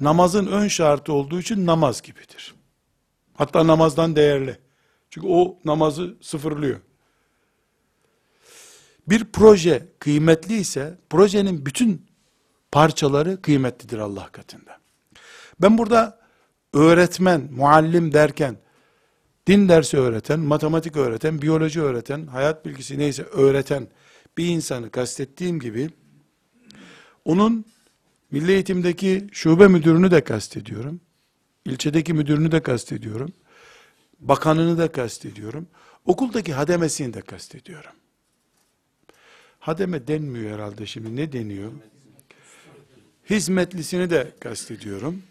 [0.00, 2.54] Namazın ön şartı olduğu için namaz gibidir.
[3.34, 4.58] Hatta namazdan değerli.
[5.10, 6.80] Çünkü o namazı sıfırlıyor.
[9.08, 12.06] Bir proje kıymetli ise projenin bütün
[12.72, 14.78] parçaları kıymetlidir Allah katında.
[15.60, 16.18] Ben burada
[16.72, 18.56] öğretmen, muallim derken
[19.48, 23.88] din dersi öğreten, matematik öğreten, biyoloji öğreten, hayat bilgisi neyse öğreten
[24.38, 25.90] bir insanı kastettiğim gibi
[27.24, 27.64] onun
[28.30, 31.00] milli eğitimdeki şube müdürünü de kastediyorum.
[31.64, 33.32] ilçedeki müdürünü de kastediyorum.
[34.20, 35.66] Bakanını da kastediyorum.
[36.04, 37.92] Okuldaki hademesini de kastediyorum.
[39.58, 41.16] Hademe denmiyor herhalde şimdi.
[41.16, 41.72] Ne deniyor?
[43.30, 45.22] Hizmetlisini de kastediyorum.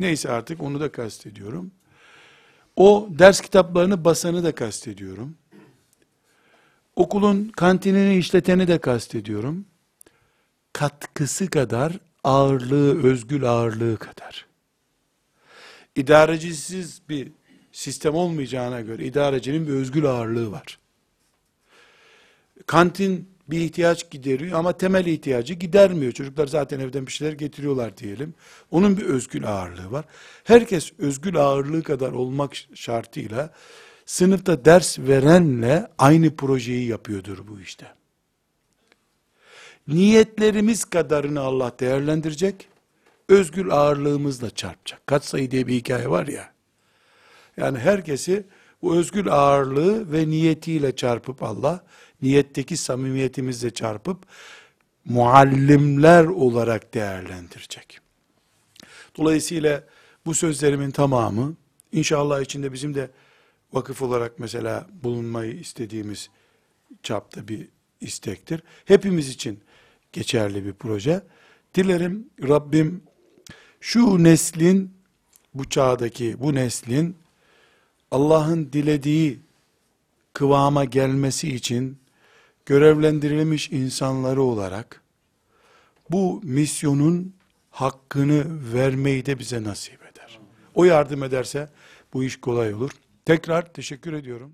[0.00, 1.70] Neyse artık onu da kastediyorum.
[2.76, 5.36] O ders kitaplarını basanı da kastediyorum.
[6.96, 9.64] Okulun kantinini işleteni de kastediyorum.
[10.72, 14.46] Katkısı kadar ağırlığı, özgül ağırlığı kadar.
[15.96, 17.32] İdarecisiz bir
[17.72, 20.78] sistem olmayacağına göre idarecinin bir özgül ağırlığı var.
[22.66, 26.12] Kantin bir ihtiyaç gideriyor ama temel ihtiyacı gidermiyor.
[26.12, 28.34] Çocuklar zaten evden bir şeyler getiriyorlar diyelim.
[28.70, 30.04] Onun bir özgül ağırlığı var.
[30.44, 33.50] Herkes özgül ağırlığı kadar olmak şartıyla
[34.06, 37.86] sınıfta ders verenle aynı projeyi yapıyordur bu işte.
[39.88, 42.68] Niyetlerimiz kadarını Allah değerlendirecek.
[43.28, 45.06] Özgül ağırlığımızla çarpacak.
[45.06, 46.52] Kaç sayı diye bir hikaye var ya.
[47.56, 48.46] Yani herkesi
[48.82, 51.84] bu özgül ağırlığı ve niyetiyle çarpıp Allah
[52.24, 54.26] niyetteki samimiyetimizle çarpıp
[55.04, 58.00] muallimler olarak değerlendirecek.
[59.16, 59.84] Dolayısıyla
[60.26, 61.54] bu sözlerimin tamamı
[61.92, 63.10] inşallah içinde bizim de
[63.72, 66.30] vakıf olarak mesela bulunmayı istediğimiz
[67.02, 67.68] çapta bir
[68.00, 68.62] istektir.
[68.84, 69.60] Hepimiz için
[70.12, 71.22] geçerli bir proje.
[71.74, 73.02] Dilerim Rabbim
[73.80, 74.94] şu neslin
[75.54, 77.16] bu çağdaki bu neslin
[78.10, 79.40] Allah'ın dilediği
[80.32, 81.98] kıvama gelmesi için
[82.66, 85.02] görevlendirilmiş insanları olarak
[86.10, 87.34] bu misyonun
[87.70, 88.44] hakkını
[88.74, 90.40] vermeyi de bize nasip eder.
[90.74, 91.68] O yardım ederse
[92.12, 92.90] bu iş kolay olur.
[93.24, 94.52] Tekrar teşekkür ediyorum.